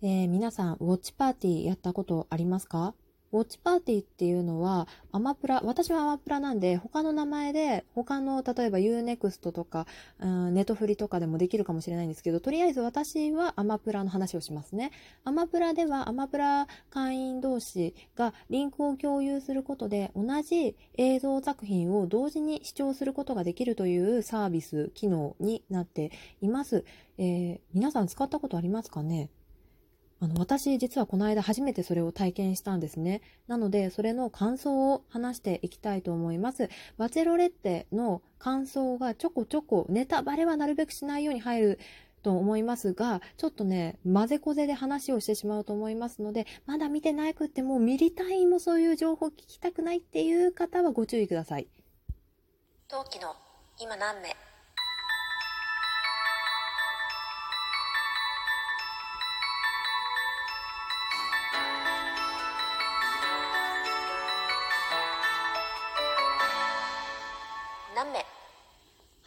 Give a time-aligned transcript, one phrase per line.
[0.00, 2.94] えー、皆さん、ウォッチパーティーやったことありますか？
[3.32, 9.88] ウォッチパーティーっていうのは、アマプラ、私はアマプラなんで、他の名前で、他の、例えば Unext とか、
[10.20, 14.92] うん、ネトフリとかでもできるかもしれないんですけど、とりあえず私はアマプラの話をしますね。
[15.24, 26.84] アマプラでは、アマプラ会員同士がリンクを共有することで、同じ映像作品を同時に視聴することができるというサービス、機能になっています。
[27.18, 29.28] えー、皆さん使ったことありますかね？
[30.20, 33.22] あの、私実はこの間初めてそれを体験したんですね。
[33.46, 36.68] なので、それの感想を話していきたいと思います。
[36.96, 41.78] バチェロレッテの感想がちょこちょこ、ネタバレはなるべくしないように入る
[42.24, 51.68] と思いますが、ちょっとね、混ぜこぜで話をしてしまうと思いますので、まだ見てなくっても、ミリ単位もそういう情報聞きたくないっていう方はご注意ください。
[52.88, 53.36] 陶器の
[53.78, 54.47] 今何名？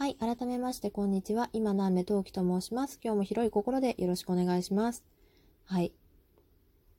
[0.02, 1.52] はい改めましてこんにちは。
[1.54, 3.00] 今の雨陶器と申します。
[3.04, 5.04] 今日も広い心でよろしくお願いします。
[5.66, 5.94] はい。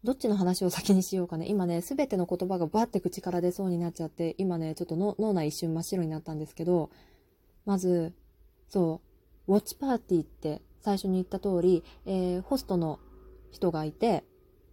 [0.05, 1.47] どっちの話を先にしようかね。
[1.48, 6.91] 今ね、すべての言葉がバッて口から出そうになっちゃって、今ね、ちょっと脳内一瞬真っ白になったんですけど、
[7.67, 8.12] まず、
[8.69, 9.00] そ
[9.48, 13.00] う、ウォッチパーティーって最初に言った通り、えー、ホストの
[13.50, 14.23] 人がいて、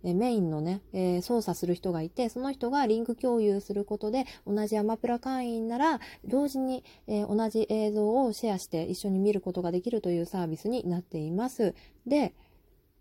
[0.03, 11.75] えメインのね、えー、操作する人がいて、その人がリンク共有することで、同じアマプラ会員なら、同時に、えー、同じ映像をシェアして一緒に見ることができるというサービスになっています。
[12.08, 12.33] で、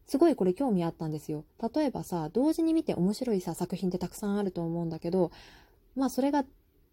[0.06, 1.44] すごいこれ興味あったんですよ。
[1.74, 5.30] 例えばさ、同時に見て面白いさ、作品ってたくさんあると思うんだけど、
[5.94, 6.44] まあそれが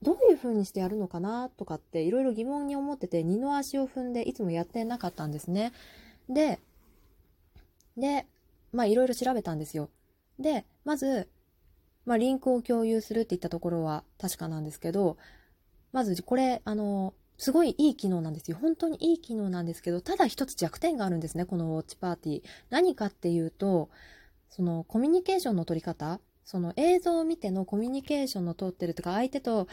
[0.02, 5.72] どういう風にしてやるのかなとかっていろいろ疑問に思ってて、二の足を踏んでいつもやってなかったんですね。
[6.30, 6.60] で、
[7.98, 8.28] で、
[8.74, 9.90] まあいろいろ調べたんですよ。
[10.40, 11.30] で、まず、
[12.06, 15.18] まあリンクを共有するって言ったところは確かなんですけど、
[15.92, 18.58] まずこれ、あの、すごいいい機能なんですよ。
[18.60, 22.44] 本当にいい機能なんですけど、ただ一つ弱点があるんですね、このウォッチパーティー。
[22.70, 23.90] 何かっていうと、
[24.50, 29.68] そのコミュニケーションの取り方、その映像を見てのコミュニケーションの取ってるとか、相手と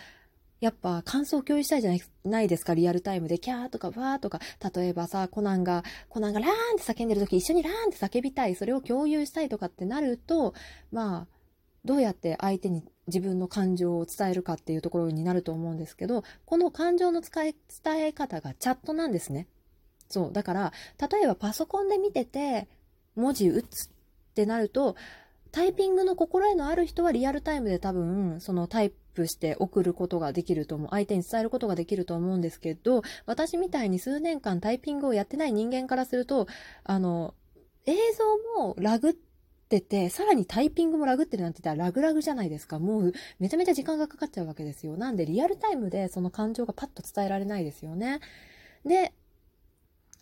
[0.62, 3.40] やっぱ感想を共有したいじゃないないですか、リアルタイムで。
[3.40, 4.38] キャーとかバーとか。
[4.72, 8.54] 例えばさ、コナンが、コナンがラーンって叫んでる時一緒にラーンって叫びたい。
[8.54, 10.54] それを共有したいとかってなると、
[10.92, 11.26] まあ、
[11.84, 17.54] どうやって相手に自分の感情を伝えるかっていうところになると思うんですけど、この感情の伝
[17.98, 19.48] え方がチャットなんですね。
[20.08, 20.32] そう。
[20.32, 20.72] だから、
[21.10, 22.68] 例えばパソコンで見てて、
[23.16, 23.90] 文字打つっ
[24.36, 24.94] てなると、
[25.50, 30.88] タイピングの心得のある人はリアルタイムで多分、そのタイププして送ることができると思う。
[30.90, 36.46] 相手に伝えることができると思うんですけど、私みたいに数年間タイピングをやってない人間からすると、
[36.84, 37.34] あの、
[37.86, 37.94] 映
[38.56, 39.14] 像もラグっ
[39.68, 42.78] てて、さらにタイピングもラグってるなんて言ったらラグラグじゃないですか。
[42.78, 44.96] もうめちゃめちゃ時間がかかっちゃうわけですよ。
[44.96, 48.20] なんでリアルタイムでその感情がパッと伝えられないですよね。
[48.84, 49.12] で、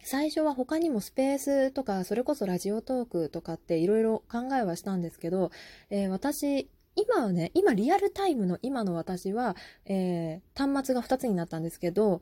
[0.03, 5.51] 最初は他にもスペースとか、それこそラジオトークとかっていろいろ考えはしたんですけど、
[5.91, 12.21] えー、私、今はね、今リアルタイムの今の私は、えー、端末が2つになったんですけど、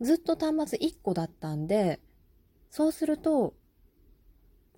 [0.00, 2.00] ずっと端末1個だったんで、
[2.70, 3.54] そうすると、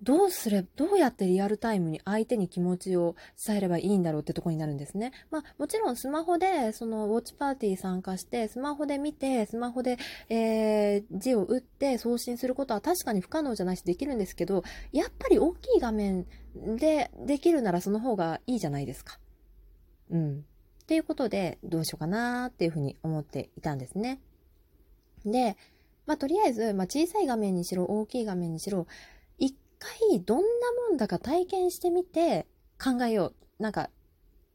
[0.03, 5.11] どうすれば、どうやってリアルタイムに相手に気持ちを伝えればいいんだろうってとこになるんですね。
[5.29, 9.97] まあ、もちろんスマホで、その、ウォッチパーティー参加して、スマホで見て、スマホで、
[10.29, 16.25] えー、字を打って送信することは確かに不可能じゃないしできるんですけど、やっぱり大きい画面
[16.55, 19.19] でできるならその方がいいじゃないですか。
[20.09, 20.45] うん。
[20.81, 24.19] っていうことで、どうしようかなっていうふうに思っていたんですね。
[25.25, 25.55] で、
[26.05, 28.87] まあ、とりあえず、まあ、小さい画面にしろ、大きい画面にしろ、
[29.81, 30.43] 回どんな
[30.89, 32.45] もんだか体験してみて
[32.81, 33.63] 考えよう。
[33.63, 33.89] なんか、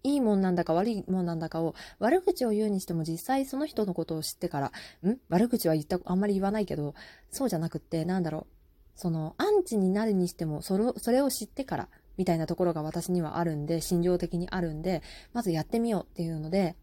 [0.02, 4.72] いいもんなんだか悪いもんなんだかを悪口を言うにしても実際その人のことを知ってから、
[5.10, 5.18] ん？
[5.28, 6.94] 悪口は言った、あんまり言わないけど、
[7.30, 8.56] そうじゃなくって、なんだろう。
[8.94, 15.02] その、アンチになるにしても、それそれを知ってから、みたいなところが私にはあるんで、心情的にあるんで、
[15.32, 16.76] まずやってみようっていうので、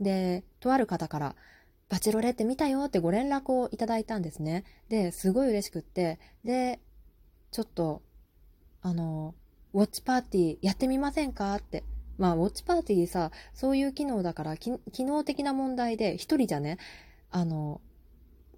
[0.00, 1.36] で、とある方から、
[1.88, 4.64] バチロレって見たよってご連絡をいただいたんですね。
[4.88, 6.80] で、すごい嬉しくって、で、
[7.54, 8.02] ちょっと、
[8.82, 9.32] あの、
[9.74, 11.54] ウォッチパーティーやってみませんか？
[11.54, 11.84] って。
[12.18, 16.78] まあ、ウォッチパーティーさ、そういう機能だから、機能的な問題で、一人じゃね、
[17.30, 17.80] あの、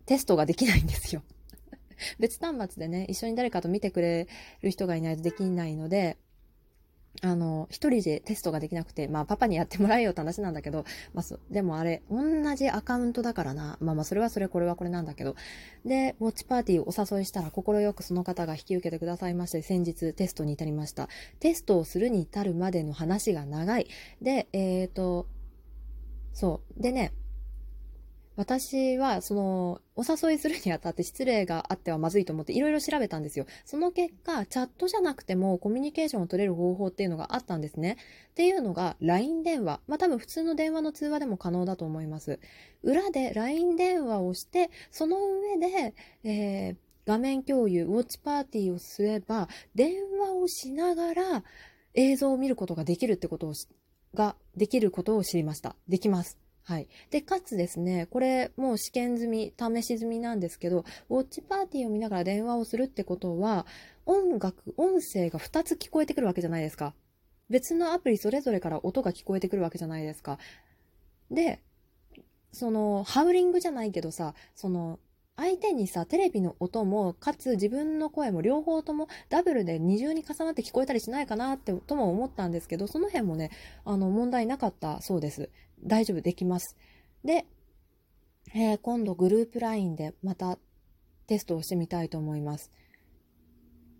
[0.07, 1.23] テストができないんですよ。
[2.19, 4.29] 別端末でね、一緒に誰かと見てくれ
[4.63, 6.17] る人がいないとできないので、
[7.23, 10.85] あの、一人でテストができなくて、まあ、パパにやってもらえよって話なんだけど、
[11.15, 13.79] まあ、でもあれ、同じアカウントだからな。
[13.81, 15.37] まあまあ、それはそれ、これはこれなんだけど。
[15.85, 21.09] で、ウォッチパーティーをお誘いしたら、快くその方が引き受けてくださいまして、先日テストに至りました。
[21.41, 23.89] テストをするに至るまでの話が長い。
[24.21, 25.27] で、えっ、ー、と、
[26.33, 26.83] そう。
[26.83, 27.13] でね、
[28.37, 33.47] 私は、その、お誘いするにあたって失礼があってはまずいと思っていろいろ調べたんですよ。
[33.65, 37.97] その結果、チャットじゃなくてもコミュニケーションを取れる方法っていうのがあったんですね。
[38.31, 39.81] っていうのが LINE 電話。
[39.87, 42.39] まあ多分普通の電話の通話でも可能だと思います。
[42.83, 45.95] 裏で LINE 電話をして、その上で、
[46.25, 51.45] えー、画面共有、ウォッチパーティーをすれば、電話をしながら
[51.95, 53.55] 映像を見ることができるってことを
[54.15, 55.75] ができることを知りました。
[55.89, 56.46] できます。
[56.67, 56.89] はい。
[57.13, 63.67] で、かつですね、これもう試験済み、試し済みなんですけど、ウォッチパーティーを見ながら電話をするってことは、
[64.05, 66.93] 音楽、音声が2つ聞こえてくるわけじゃないですか。
[67.49, 70.41] 別のアプリそれぞれから音が聞こえてくるわけじゃないですか。
[71.31, 71.63] で、
[72.51, 74.99] その、ハウリングじゃないけどさ、その、
[75.37, 83.53] 相手にさ、テレビの音も、かつ自分の声も両方ともダブルで二重に重なって聞こえたりしないかなって、とも思ったんですけど、その辺もね、
[83.85, 85.49] あの、問題なかったそうです。
[85.83, 86.77] 大丈夫できます。
[87.25, 87.47] で、
[88.55, 90.59] えー、今度グループ LINE でまた
[91.27, 92.71] テストをしてみたいと思います。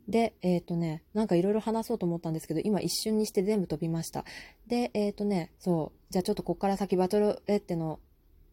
[0.09, 4.25] で、えっ、ー、とね、なんかいろいろ話そうと思ったんですけど、今一瞬にして全部飛びました。
[4.69, 7.99] で、えっ、ー、とね、そう、じゃあちょっとこっから先バトルレッテの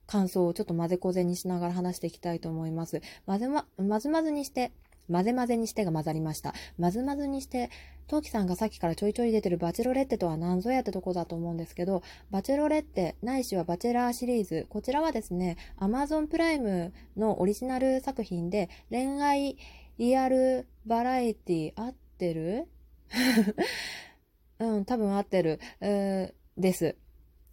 [0.07, 3.01] 感想をちょっと混ぜこぜにしながら話していきたいと思います。
[3.25, 4.71] 混ぜま、まずまずにして、
[5.11, 6.53] 混ぜ混ぜにしてが混ざりました。
[6.79, 7.69] 混ぜ混ぜにして、
[8.07, 19.57] トウキさんがさっきからちょいちょい出てるバチェロレッテとは何ぞやってとこだと思うんですけど、バチェロレッテ、ないしはバチェラーシリーズ、こちらはですね、アマゾンプライムのオリジナル作品で、恋愛
[19.97, 22.67] リアルバラエティ、合ってる？
[24.59, 26.95] うん、多分合ってる、えー、です。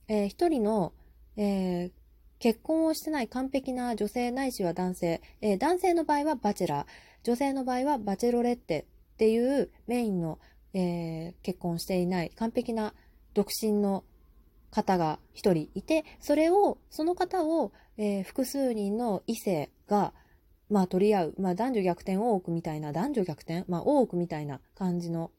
[0.08, 0.92] えー、一人の、
[1.36, 1.92] えー、
[2.38, 6.86] 結婚をしてない完璧な女性ないしは男性、えー、男性の場合はバチェラー、
[7.22, 10.38] 女性の場合はバチェロレッテっていうメインの、
[10.74, 12.94] えー、結婚していない完璧な
[13.34, 14.04] 独身の
[14.70, 20.12] 方が一人いて、それを、その方を、えー、複数人の異性が、
[20.68, 25.32] まあ取り合う、まあ男女逆転多くみたいな、男女逆転まあ多くみたいな感じの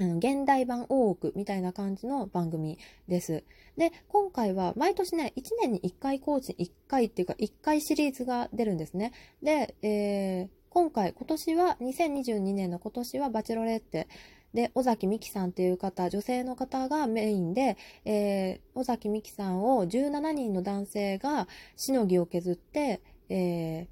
[0.00, 3.44] うん、現代版大奥みたいな感じの番組です。
[3.76, 9.12] で、今回は毎年ね、1年に1回更新、1回っていうか1回シリーズが出るんですね。
[9.42, 14.06] で、えー、今回、今年は、2022年の今年はバチェロレッテ
[14.54, 23.86] で、尾崎美紀さんっていう方、女性の方がメインで、えー、尾崎美紀さんを17人の男性がしのぎを削って、えー、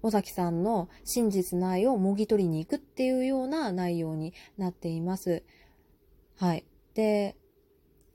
[0.00, 5.42] 尾崎さんの真実の愛をもぎ取りに行くっていうような内容になっています。
[6.38, 6.64] はい。
[6.94, 7.36] で、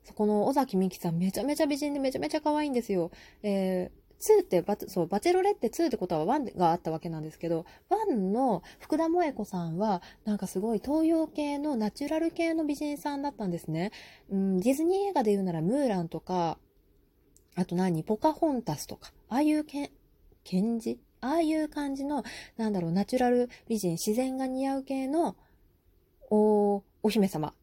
[0.02, 3.12] そこの尾崎美紀さんめちゃめちゃ美人でめちゃめちゃ可愛いんですよ。
[3.44, 13.90] えー、2ってバそう、バチェロレって2ってことは1があったわけなんですけど、1の福田萌子さんは、なんかすごい東洋系のナチュラル系の美人さんだったんですね。
[14.30, 16.58] うん、ディズニー映画で言うならムーランとか、
[17.54, 18.02] あと何？
[18.04, 19.90] ポカホンタスとか、ああいうけん、
[20.44, 21.00] 検事？
[21.20, 22.24] ああいう感じの、
[22.56, 25.36] なんだろう、ナチュラル美人、自然が似合う系の、
[26.30, 27.54] お、お姫様、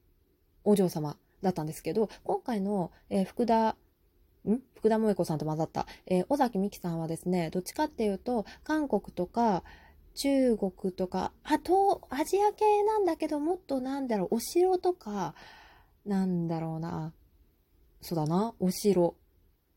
[0.64, 3.76] お嬢様だったんですけど、今回の、えー、福田、
[4.48, 4.60] ん？
[4.76, 9.64] 福田萌子さんと混ざった、えー、尾崎美紀さんはですね、どっちかっていうと、韓国とか、
[10.16, 15.34] 中国とか、あと、アジア系なんだけど、もっとなんだろう、お城とか、
[16.06, 17.14] なんだろうな、
[18.02, 19.16] そうだな、お城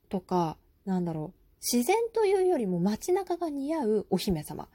[0.09, 4.69] とか、なんだろう、自然というよりも街中が似合うお姫様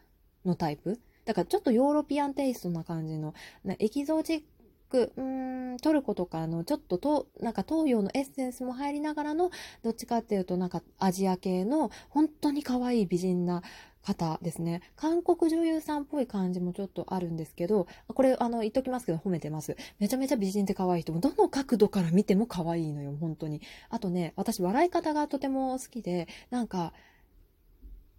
[0.46, 1.00] のタイプ。
[1.26, 3.34] だからちょっとヨーロピアンテイストな感じの、
[3.80, 4.44] エキゾチッ
[4.90, 9.52] ク、うーん、トルコとかのちょっとと、なんか東洋のエッセンスも入りながらの、
[9.84, 13.62] どっちかっていうとなんかアジア系の本当に可愛い美人な
[14.08, 14.82] 方ですね。
[14.96, 19.76] 韓国女優さんっぽい感じもちょっとあるんですけど、これ、あの、言っときますけど、褒めてます。
[20.00, 23.62] めちゃめちゃ美人で可愛い人も、どの角度から見ても可愛いのよ、本当に。
[23.90, 26.94] あとね、私、笑い方がとても好きで、なんか、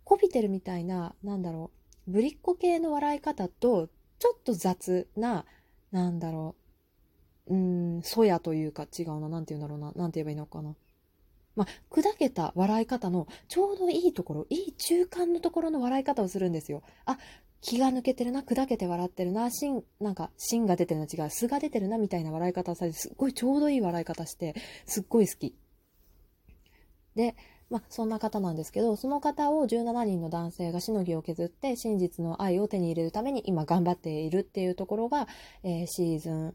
[0.04, 1.70] こびてるみたいな、なんだろ
[2.06, 5.46] う、ぶりっ子系の笑い方と、ちょっと雑な、
[5.90, 6.54] なんだろ
[7.46, 7.56] う、う
[7.98, 10.74] ん、そやというか違うな、なんて言うんだろうな、なんて言えばいいのかな。
[11.56, 16.82] まあ、砕けた笑い方のちょうどいいところ、いい中間のところの笑い方をするんですよ。
[17.04, 17.18] あ、
[17.60, 24.54] 気が抜けてるな、砕けて笑ってるな、芯、なんか、芯が出てるな違う、素が出てるな、みたいな笑い方をされて、すっごいちょうどいい笑い方して、
[24.86, 25.56] すっごい好き。
[27.18, 27.34] で、
[27.68, 35.26] まあ、そんな方なんですけど、その方を17人の男性がしのぎを削って真実の愛を手に入れるために今頑張っているっていうところが、
[35.64, 36.54] えー、シーズン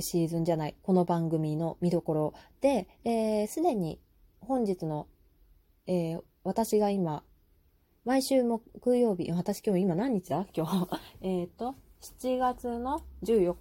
[0.00, 4.00] シーズンじゃない、この番組の見どころで、す、えー、で、に
[4.40, 5.06] 本日の、
[5.86, 7.22] えー、私が今、
[8.04, 10.46] 毎週木曜日、私今日今何日だ？
[10.52, 10.88] 今日。
[11.22, 13.54] えっと、7月の14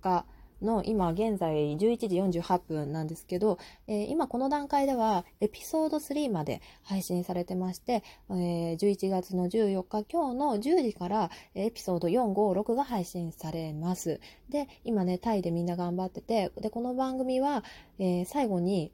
[0.00, 0.24] 日
[0.62, 14.20] の今現在11時48分なんですけど、えー、今この段階ではエピソード3まで配信されてまして、えー、11月の14日今日の10時からエピソード456が配信されます。
[14.48, 17.64] で、今ね、タイでみんな頑張ってて、で、この番組は、
[17.98, 18.92] えー、最後に、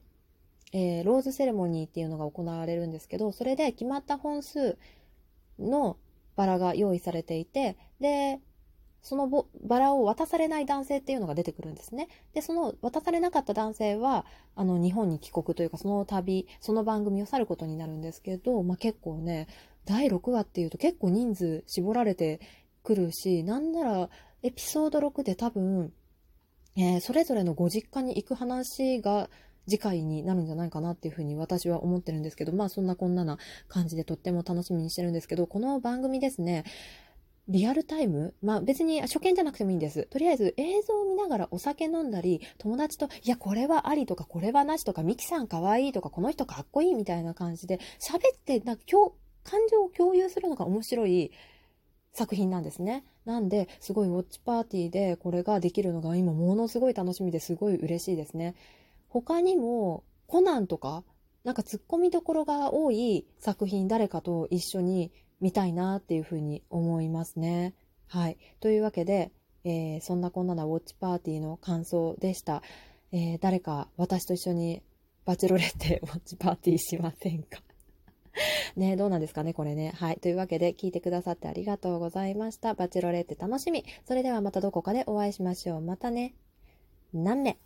[0.73, 4.77] えローズセレモニーっていうのが行われるんですけど、それで決まった本数
[5.59, 5.97] の
[6.35, 8.39] バラが用意されていて、で、
[9.01, 12.07] そのバラを渡されない男性っていうのが出てくるんですね。
[12.33, 14.25] で、その渡されなかった男性は、
[14.55, 19.47] あの、日本に帰国というか、その旅、その番組を去ることになるんですけど、まあ、結構ね、
[19.85, 22.41] 第6話っていうと結構人数絞られて
[22.83, 24.09] くるし、なんなら、
[24.43, 25.93] エピソード6で多分、
[26.75, 29.29] えー、それぞれのご実家に行く話が
[29.67, 33.37] 次回になるんじゃないかなっていうふうに私は思ってるんですけど、まあそんなこんなな
[33.67, 36.63] 感じでとっても楽しみにしてるんですけど、この番組ですね、
[37.49, 38.33] リアルタイム？
[38.41, 40.03] まあ別に初見じゃなくてもいいんです。
[40.09, 49.13] とりあえず映像を見ながらお酒飲んだり、友達と、いや、これはありとか、これはなしとか、ミキさんかわいいとか、この人かっこいいみたいな感じで、喋って、なんか今日、
[49.43, 51.31] 感情を共有するのが面白い
[52.11, 53.05] 作品なんですね。
[53.23, 58.55] なんで、すごいウォッチパーティーでこれができるのが今ものすごい楽しみですごい嬉しいですね。
[59.07, 61.05] 他にも、コナンとか、
[61.45, 67.73] なんか突っ込みどころが多い作品誰かと一緒に見たいなっていうふうに思いますね。
[68.07, 68.37] はい。
[68.59, 69.31] というわけで、
[69.63, 72.63] えー、そんなこんななウォッチパーティーの感想でした。
[73.11, 74.81] えー、誰か私と一緒に
[75.25, 77.61] バチェロレッテ ウォッチパーティーしませんか？
[78.75, 79.91] ねどうなんですかねこれね。
[79.95, 80.17] はい。
[80.17, 82.73] というわけで聞いてくださってありがとうございました。
[82.73, 83.83] バチェロレッテ楽しみ。
[84.05, 85.81] それではまたどこかでお会いしましょう。
[85.81, 86.33] またね。
[87.13, 87.57] 何名